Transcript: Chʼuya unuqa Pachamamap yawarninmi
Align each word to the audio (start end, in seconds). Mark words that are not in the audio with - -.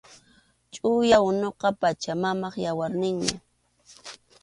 Chʼuya 0.73 1.17
unuqa 1.29 1.69
Pachamamap 1.81 2.55
yawarninmi 2.65 3.33